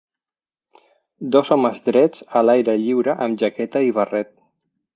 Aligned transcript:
Dos 1.35 1.51
homes 1.55 1.83
drets 1.89 2.25
a 2.39 2.43
l'aire 2.47 2.77
lliure 2.85 3.15
amb 3.27 3.41
jaqueta 3.45 3.83
i 3.91 3.95
barret. 3.99 4.33